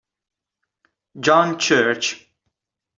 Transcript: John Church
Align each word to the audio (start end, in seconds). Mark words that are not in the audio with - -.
John 1.19 1.59
Church 1.61 2.25